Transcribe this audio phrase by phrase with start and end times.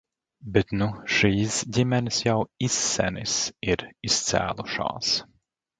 [0.53, 2.35] Bet nu šīs ģimenes jau
[2.71, 3.37] izsenis
[3.73, 5.19] ir izcēlušās.